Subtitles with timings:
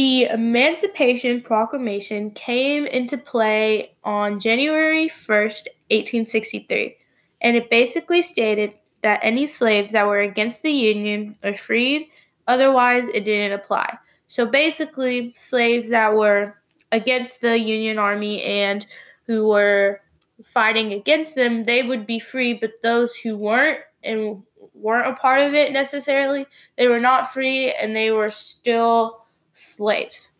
[0.00, 6.96] The Emancipation Proclamation came into play on January 1st, 1863,
[7.42, 12.08] and it basically stated that any slaves that were against the Union are freed,
[12.48, 13.98] otherwise, it didn't apply.
[14.26, 16.56] So basically, slaves that were
[16.90, 18.86] against the Union Army and
[19.26, 20.00] who were
[20.42, 25.42] fighting against them, they would be free, but those who weren't and weren't a part
[25.42, 26.46] of it necessarily,
[26.76, 29.18] they were not free and they were still
[29.60, 30.30] slaves.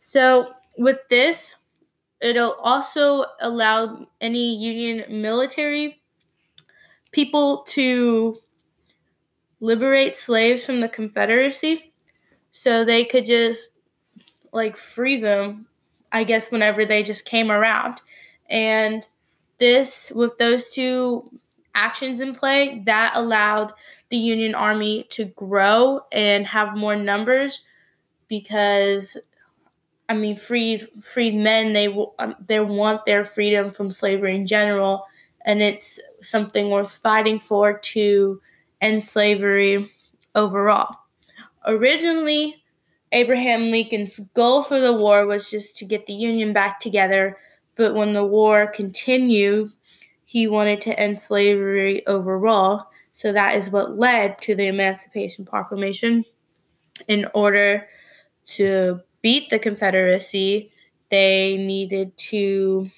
[0.00, 1.54] So, with this,
[2.20, 6.00] it'll also allow any Union military
[7.12, 8.38] people to
[9.60, 11.92] liberate slaves from the Confederacy
[12.52, 13.70] so they could just
[14.52, 15.66] like free them,
[16.12, 18.00] I guess, whenever they just came around.
[18.48, 19.06] And
[19.58, 21.30] this, with those two
[21.74, 23.72] actions in play, that allowed
[24.08, 27.64] the Union Army to grow and have more numbers
[28.28, 29.16] because
[30.08, 31.88] I mean freed freed men they
[32.18, 35.04] um, they want their freedom from slavery in general
[35.44, 38.40] and it's something worth fighting for to
[38.80, 39.90] end slavery
[40.34, 40.96] overall.
[41.64, 42.62] Originally,
[43.12, 47.38] Abraham Lincoln's goal for the war was just to get the Union back together,
[47.76, 49.72] but when the war continued,
[50.24, 52.86] he wanted to end slavery overall.
[53.12, 56.24] So that is what led to the Emancipation Proclamation.
[57.08, 57.86] In order
[58.46, 60.70] to beat the Confederacy,
[61.10, 62.90] they needed to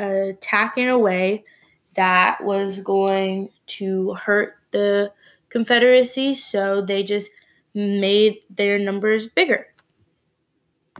[0.00, 1.44] uh, attack in a way
[1.96, 5.12] that was going to hurt the
[5.50, 7.30] Confederacy, so they just
[7.74, 9.66] made their numbers bigger.